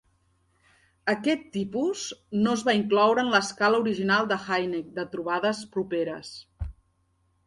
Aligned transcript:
Aquest 1.11 1.43
tipus 1.57 2.05
no 2.45 2.55
es 2.59 2.63
va 2.69 2.73
incloure 2.79 3.25
en 3.25 3.29
l'escala 3.35 3.81
original 3.83 4.31
de 4.31 4.39
Hynek 4.47 4.87
de 4.97 5.05
trobades 5.13 5.61
properes. 5.77 6.33